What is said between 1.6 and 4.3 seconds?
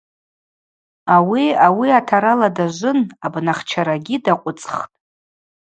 ауи атарала дажвын, абнахчарагьи